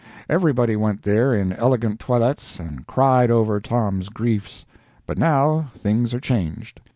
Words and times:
Everybody 0.27 0.75
went 0.75 1.03
there 1.03 1.31
in 1.31 1.53
elegant 1.53 1.99
toilettes 1.99 2.59
and 2.59 2.87
cried 2.87 3.29
over 3.29 3.59
Tom's 3.61 4.09
griefs. 4.09 4.65
But 5.05 5.19
now, 5.19 5.69
things 5.75 6.11
are 6.15 6.19
changed. 6.19 6.79